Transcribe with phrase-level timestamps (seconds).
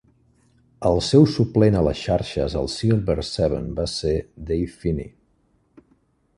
[0.87, 4.17] El seu suplent a les xarxes als Silver Seven va ser
[4.51, 5.09] Dave Finnie.